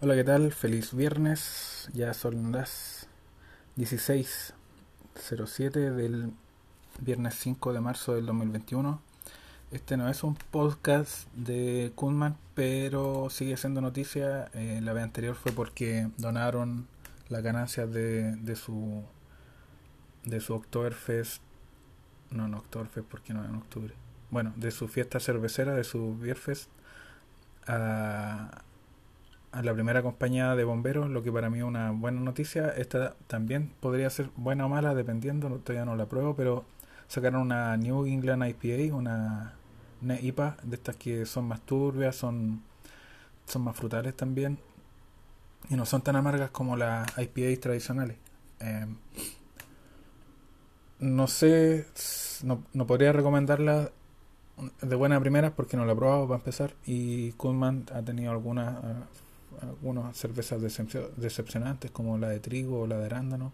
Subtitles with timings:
[0.00, 0.52] Hola, ¿qué tal?
[0.52, 1.88] Feliz viernes.
[1.92, 3.08] Ya son las
[3.76, 6.30] 16.07 del
[7.00, 9.02] viernes 5 de marzo del 2021.
[9.72, 14.48] Este no es un podcast de Kunman, pero sigue siendo noticia.
[14.54, 16.86] Eh, la vez anterior fue porque donaron
[17.28, 19.02] las ganancias de, de su
[20.22, 21.42] de su Oktoberfest.
[22.30, 23.94] No, no Oktoberfest porque no en octubre.
[24.30, 26.70] Bueno, de su fiesta cervecera, de su Bierfest
[27.66, 28.62] a
[29.52, 32.68] a la primera compañía de bomberos, lo que para mí es una buena noticia.
[32.68, 36.64] Esta también podría ser buena o mala, dependiendo, todavía no la pruebo, pero
[37.08, 39.54] sacaron una New England IPA, una,
[40.02, 42.62] IPA de estas que son más turbias, son,
[43.46, 44.58] son más frutales también,
[45.70, 48.16] y no son tan amargas como las IPA tradicionales.
[48.60, 48.96] Em,
[51.00, 51.86] no sé,
[52.42, 53.90] no, no podría recomendarla
[54.82, 58.74] de buena primera porque no la he probado para empezar y Kuhlman ha tenido algunas
[59.62, 60.60] algunas cervezas
[61.16, 63.52] decepcionantes como la de trigo o la de arándano.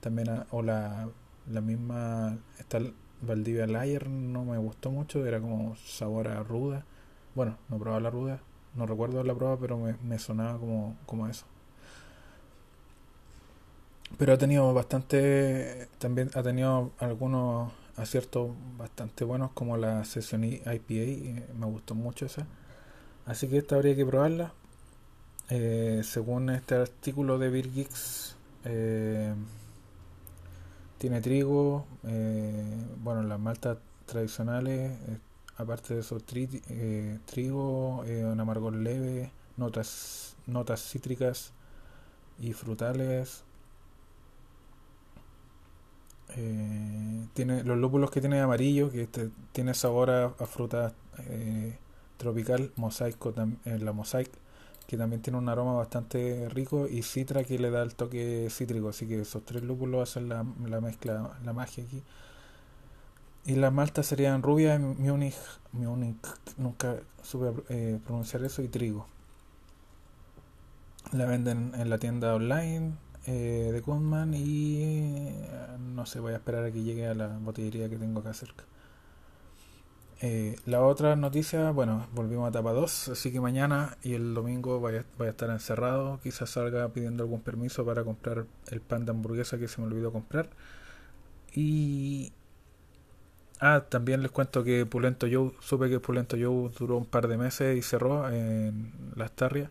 [0.00, 1.08] También o la,
[1.50, 2.80] la misma esta
[3.22, 6.84] Valdivia Layer no me gustó mucho, era como sabor a ruda.
[7.34, 8.40] Bueno, no probaba la ruda,
[8.74, 11.44] no recuerdo la prueba, pero me, me sonaba como, como eso.
[14.18, 21.54] Pero ha tenido bastante, también ha tenido algunos aciertos bastante buenos como la sesión IPA,
[21.58, 22.46] me gustó mucho esa.
[23.26, 24.52] Así que esta habría que probarla.
[25.52, 27.68] Eh, según este artículo de Beer
[28.64, 29.34] eh,
[30.96, 34.96] tiene trigo, eh, bueno, las maltas tradicionales,
[35.56, 41.52] aparte de eso, trigo, un amargor leve, notas, notas cítricas
[42.38, 43.42] y frutales.
[47.34, 50.94] tiene los lúpulos que tiene amarillo, que este, tiene sabor a, fruta
[52.18, 54.30] tropical, mosaico, la mosaic
[54.90, 58.88] que también tiene un aroma bastante rico, y Citra que le da el toque cítrico,
[58.88, 60.42] así que esos tres lúpulos hacen la,
[60.80, 62.02] mezcla, la magia aquí.
[63.44, 65.36] Y las maltas serían rubia, Munich,
[65.70, 66.16] Munich,
[66.56, 69.06] nunca supe eh, pronunciar eso, y trigo.
[71.12, 72.94] La venden en la tienda online
[73.26, 75.46] eh, de Kundman y eh,
[75.78, 78.64] no sé, voy a esperar a que llegue a la botillería que tengo acá cerca.
[80.22, 84.78] Eh, la otra noticia, bueno, volvimos a etapa 2, así que mañana y el domingo
[84.78, 86.20] voy a, estar encerrado.
[86.22, 90.12] Quizás salga pidiendo algún permiso para comprar el pan de hamburguesa que se me olvidó
[90.12, 90.50] comprar.
[91.54, 92.32] Y.
[93.60, 97.36] Ah, también les cuento que Pulento Joe, supe que Pulento Joe duró un par de
[97.36, 99.70] meses y cerró en Las Tarrias.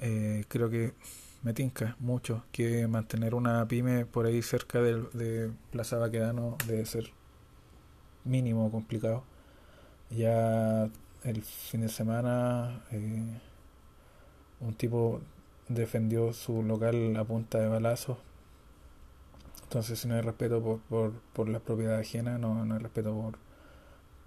[0.00, 0.94] Eh, creo que
[1.42, 6.86] me tinca mucho que mantener una pyme por ahí cerca de, de Plaza Baquedano debe
[6.86, 7.12] ser
[8.24, 9.24] mínimo complicado.
[10.10, 10.88] Ya
[11.24, 13.40] el fin de semana eh,
[14.60, 15.20] un tipo
[15.68, 18.18] defendió su local a punta de balazos.
[19.64, 23.12] Entonces si no hay respeto por, por, por la propiedad ajena, no, no hay respeto
[23.14, 23.38] por,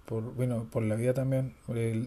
[0.06, 1.54] por, bueno, por la vida también.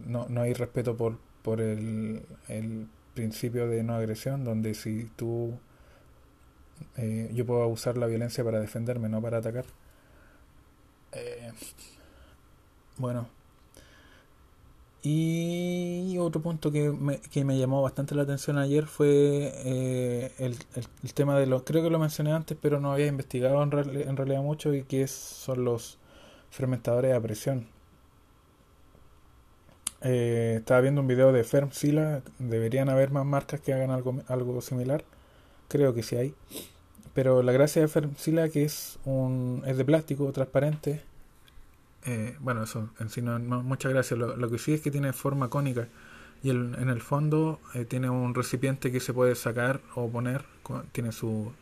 [0.07, 5.57] no, no hay respeto por, por el, el principio de no agresión, donde si tú...
[6.97, 9.65] Eh, yo puedo usar la violencia para defenderme, no para atacar.
[11.11, 11.51] Eh,
[12.97, 13.27] bueno,
[15.05, 20.55] y otro punto que me, que me llamó bastante la atención ayer fue eh, el,
[20.75, 24.17] el, tema de los, creo que lo mencioné antes, pero no había investigado en, en
[24.17, 25.97] realidad mucho, y que son los
[26.51, 27.67] fermentadores a presión.
[30.01, 34.61] Eh, estaba viendo un video de Fermsila, deberían haber más marcas que hagan algo, algo
[34.61, 35.03] similar,
[35.67, 36.33] creo que sí hay.
[37.13, 41.01] Pero la gracia de Fermsila que es, un, es de plástico transparente
[42.05, 44.19] eh, bueno, eso en sí no, muchas gracias.
[44.19, 45.87] Lo, que sí es que tiene forma cónica
[46.41, 50.43] y en el fondo eh, tiene un recipiente que se puede sacar o poner,
[50.91, 51.53] tiene su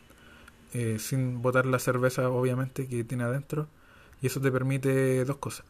[0.73, 3.67] eh, sin botar la cerveza obviamente que tiene adentro
[4.21, 5.65] y eso te permite dos cosas.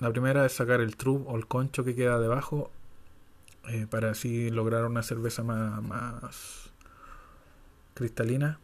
[0.00, 2.70] La primera es sacar el trub o el concho que queda debajo
[3.90, 6.70] para así lograr una cerveza más, más
[7.94, 8.60] cristalina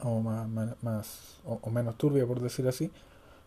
[0.00, 0.48] o más,
[0.82, 2.90] más, o menos turbia por decir así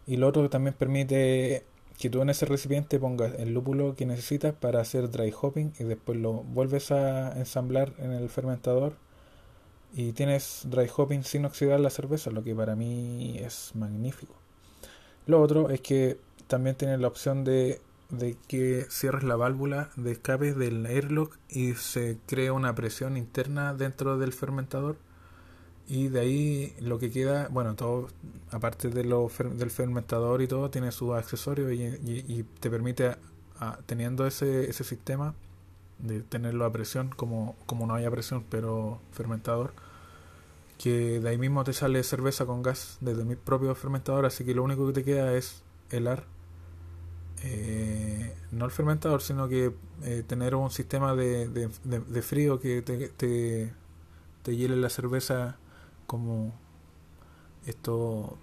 [0.07, 1.63] y lo otro también permite
[1.97, 5.83] que tú en ese recipiente pongas el lúpulo que necesitas para hacer dry hopping y
[5.83, 8.93] después lo vuelves a ensamblar en el fermentador
[9.93, 14.33] y tienes dry hopping sin oxidar la cerveza, lo que para mí es magnífico.
[15.27, 20.13] Lo otro es que también tienes la opción de, de que cierres la válvula de
[20.13, 24.97] escape del airlock y se crea una presión interna dentro del fermentador
[25.91, 28.07] y de ahí lo que queda, bueno, todo,
[28.49, 33.17] aparte de lo del fermentador y todo, tiene sus accesorios y, te permite,
[33.87, 35.33] teniendo ese, ese sistema
[35.99, 39.73] de tenerlo a presión, como, como no haya presión, pero fermentador,
[40.77, 44.55] que de ahí mismo te sale cerveza con gas desde mi propio fermentador, así que
[44.55, 46.23] lo único que te queda es helar,
[47.43, 49.73] eh, no el fermentador, sino que
[50.03, 53.73] eh, tener un sistema de, de, frío que te, te,
[54.41, 55.57] te hiele la cerveza
[56.11, 56.53] como
[57.65, 58.37] esto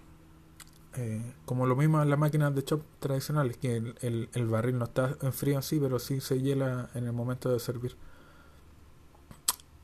[0.96, 4.86] eh, como lo mismo en las máquinas de chop tradicionales, que el, el, barril no
[4.86, 7.94] está en frío así, pero sí se hiela en el momento de servir.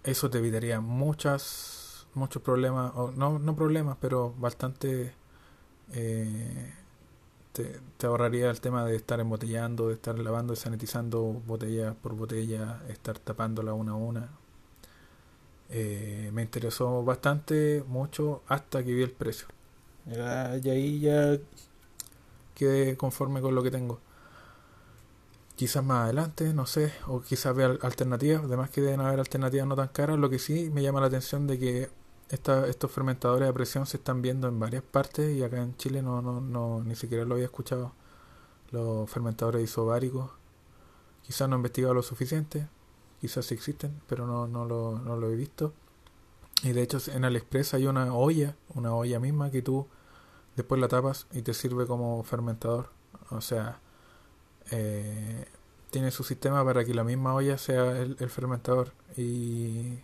[0.03, 5.15] Eso te evitaría muchas, muchos problemas, o no, no problemas, pero bastante...
[5.93, 6.73] Eh,
[7.53, 12.15] te, te, ahorraría el tema de estar embotellando, de estar lavando y sanitizando botella por
[12.15, 14.31] botella, estar tapándola una a una.
[15.71, 19.49] Eh, me interesó bastante, mucho, hasta que vi el precio.
[20.07, 21.39] y ahí ya
[22.55, 24.01] quedé conforme con lo que tengo.
[25.57, 29.77] Quizás más adelante, no sé, o quizás vea alternativas, además que deben haber alternativas no
[29.77, 30.19] tan caras.
[30.19, 31.91] Lo que sí me llama la atención de que
[32.29, 36.23] estos fermentadores de presión se están viendo en varias partes y acá en Chile no,
[36.23, 37.93] no, no ni siquiera lo había escuchado.
[38.73, 40.31] Los fermentadores isobáricos.
[41.23, 42.69] Quizás no he investigado lo suficiente,
[43.25, 45.73] quizás existen, pero no, no, lo, no lo he visto.
[46.63, 49.87] Y de hecho en AliExpress hay una olla, una olla misma que tú
[50.57, 52.91] después la tapas y te sirve como fermentador.
[53.31, 53.81] O sea,
[54.71, 55.47] eh,
[55.91, 58.93] tiene su sistema para que la misma olla sea el, el, fermentador.
[59.17, 60.01] Y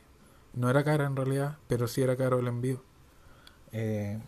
[0.55, 2.83] no era cara en realidad, pero sí era caro el envío.
[3.73, 4.19] Eh,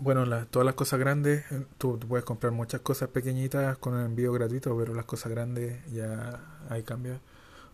[0.00, 4.32] bueno, todas las cosas grandes, eh, tú, puedes comprar muchas cosas pequeñitas con el envío
[4.32, 7.20] gratuito, pero las cosas grandes ya hay cambios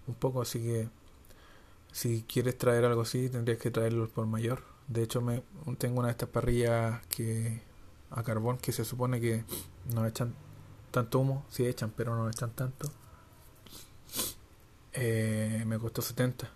[0.06, 0.88] un poco, así que
[1.92, 4.62] si quieres traer algo así, tendrías que traerlo por mayor.
[4.88, 5.42] De hecho, me
[5.78, 7.62] tengo una de estas parrillas que
[8.10, 9.44] a carbón que se supone que
[9.94, 10.34] no echan
[10.90, 12.90] tanto humo, sí echan, pero no echan tanto.
[14.92, 16.48] Eh, me costó 70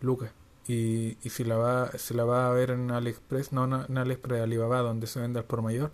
[0.00, 0.30] lucas.
[0.68, 4.42] Y, y si la va si la va a ver en AliExpress, no en AliExpress,
[4.42, 5.92] Alibaba, donde se vende al por mayor,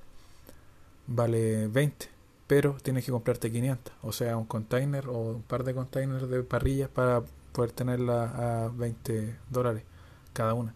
[1.06, 2.08] vale 20.
[2.46, 6.42] Pero tienes que comprarte 500, o sea, un container o un par de containers de
[6.42, 7.22] parrillas para
[7.52, 9.82] poder tenerla a 20 dólares
[10.32, 10.74] cada una.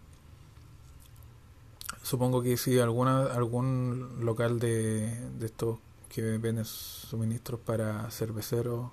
[2.02, 5.78] Supongo que si alguna algún local de, de estos
[6.08, 8.90] que venden suministros para cerveceros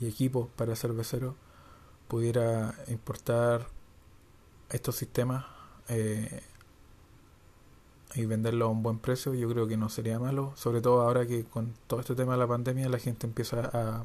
[0.00, 1.34] y equipos para cerveceros
[2.08, 3.68] pudiera importar
[4.70, 5.46] estos sistemas
[5.88, 6.42] eh,
[8.14, 11.26] y venderlo a un buen precio, yo creo que no sería malo, sobre todo ahora
[11.26, 14.04] que con todo este tema de la pandemia la gente empieza a,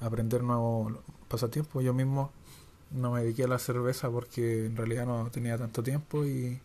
[0.00, 0.92] aprender nuevos
[1.28, 1.82] pasatiempos.
[1.82, 2.30] Yo mismo
[2.90, 6.60] no me dediqué a la cerveza porque en realidad no tenía tanto tiempo y,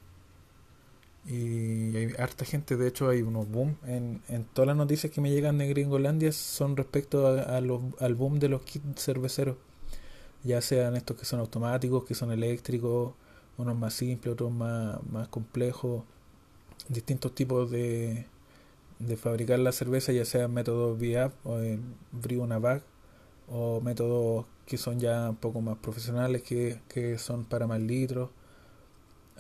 [1.25, 5.21] y hay harta gente, de hecho hay unos boom en, en todas las noticias que
[5.21, 9.55] me llegan de Gringolandia son respecto a, al boom de los kits cerveceros
[10.43, 13.13] ya sean estos que son automáticos, que son eléctricos,
[13.57, 16.03] unos más simples, otros más, más complejos,
[16.87, 18.25] distintos tipos de,
[18.99, 21.59] de fabricar la cerveza, ya sean métodos VIAP o
[22.11, 22.83] Brew Bag
[23.49, 28.29] o métodos que son ya un poco más profesionales, que, que son para más litros.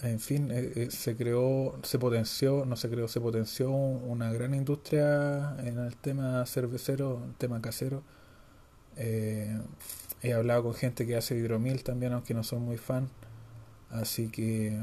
[0.01, 4.55] En fin, eh, eh, se creó, se potenció, no se creó, se potenció una gran
[4.55, 8.01] industria en el tema cervecero, el tema casero.
[8.97, 9.59] Eh,
[10.21, 13.09] He hablado con gente que hace hidromil también, aunque no soy muy fan.
[13.89, 14.77] Así que...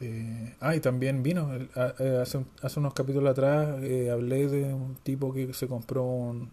[0.00, 1.50] Eh, ah, y también vino.
[1.54, 6.50] Eh, hace, hace, unos capítulos atrás eh, hablé de un tipo que se compró un,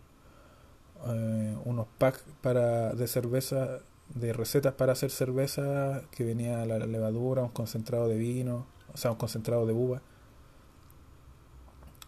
[1.07, 3.79] eh, unos packs para, de cerveza,
[4.13, 9.11] de recetas para hacer cerveza, que venía la levadura, un concentrado de vino, o sea,
[9.11, 10.01] un concentrado de uva.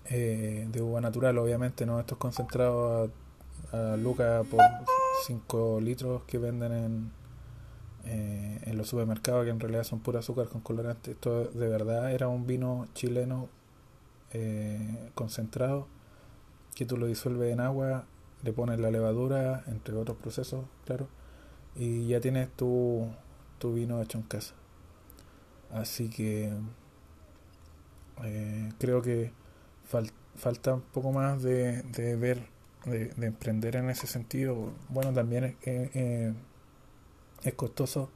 [0.10, 3.10] de uva natural, obviamente, no estos concentrados
[3.72, 4.60] a, a Luca por
[5.24, 7.12] 5 litros que venden en,
[8.06, 11.12] eh, en los supermercados, que en realidad son pura azúcar con colorante.
[11.12, 13.50] Esto de verdad era un vino chileno
[14.32, 15.88] eh, concentrado
[16.76, 18.06] que tú lo disuelves en agua,
[18.42, 21.08] le pones la levadura, entre otros procesos, claro,
[21.76, 23.08] y ya tienes tu,
[23.60, 24.56] tu vino hecho en casa.
[25.72, 26.52] Así que
[28.24, 29.32] eh, creo que
[30.36, 32.48] falta un poco más de, de ver
[32.86, 34.72] de, emprender en ese sentido.
[34.90, 36.34] Bueno, también es, eh,
[37.44, 38.10] es costoso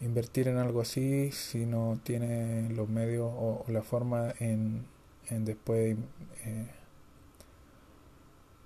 [0.00, 4.86] invertir en algo así si no tiene los medios o, la forma en,
[5.28, 5.96] en después
[6.44, 6.70] eh,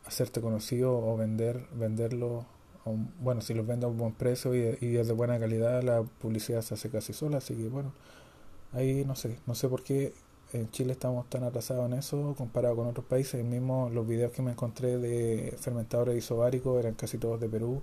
[0.06, 2.46] hacerte conocido o vender venderlo
[3.20, 6.02] bueno si los vende a un buen precio y, y es de buena calidad la
[6.02, 7.92] publicidad se hace casi sola así que bueno
[8.72, 10.12] ahí no sé no sé por qué
[10.52, 13.34] en Chile estamos tan atrasados en eso comparado con otros países.
[13.34, 17.82] El mismo, los videos que me encontré de fermentadores isobáricos eran casi todos de Perú.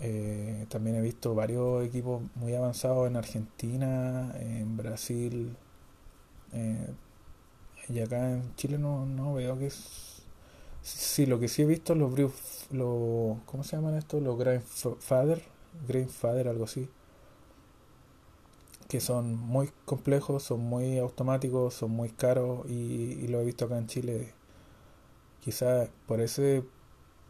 [0.00, 5.56] Eh, también he visto varios equipos muy avanzados en Argentina, en Brasil.
[6.52, 6.88] Eh,
[7.88, 10.22] y acá en Chile no, no veo que es...
[10.82, 12.30] Sí, lo que sí he visto los brew,
[12.70, 14.22] los, ¿cómo se llaman estos?
[14.22, 15.42] Los Grandfather,
[15.88, 16.88] Grandfather, algo así
[18.88, 23.78] que son muy complejos, son muy automáticos, son muy caros y, lo he visto acá
[23.78, 24.32] en Chile.
[25.40, 26.64] Quizás por ese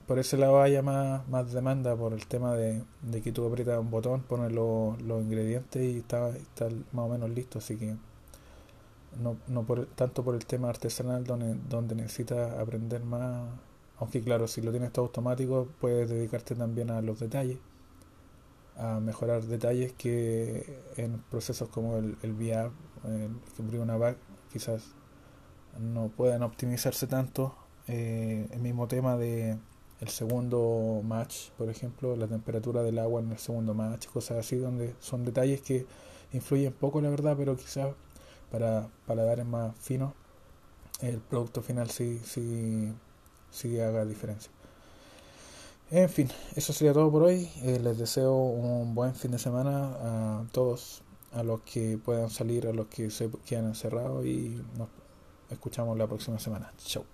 [0.07, 2.85] por ese lado haya más, más demanda por el tema de,
[3.23, 7.59] que tú aprietas un botón, pones los ingredientes y está, está más o menos listo,
[7.59, 7.97] así que
[9.23, 13.49] no, no por, tanto por el tema artesanal donde, donde necesitas aprender más,
[13.99, 17.59] aunque claro, si lo tienes todo automático puedes dedicarte también a los detalles
[18.77, 22.71] a mejorar detalles que en procesos como el, el VR,
[23.05, 24.17] el una back,
[24.53, 24.95] quizás
[25.79, 27.55] no puedan optimizarse tanto.
[27.87, 29.59] Eh, el mismo tema de
[30.01, 34.57] el segundo match, por ejemplo, la temperatura del agua en el segundo match, cosas así,
[34.57, 35.87] donde son detalles que
[36.33, 37.95] influyen poco, la verdad, pero quizás
[38.51, 40.13] para paladares más finos,
[41.01, 42.93] el producto final sí, sí,
[43.51, 44.51] sí haga diferencia.
[45.91, 47.49] En fin, eso sería todo por hoy.
[47.63, 52.67] Eh, les deseo un buen fin de semana a todos, a los que puedan salir,
[52.67, 54.89] a los que se quedan encerrados y nos
[55.51, 56.73] escuchamos la próxima semana.
[56.79, 57.14] Chau.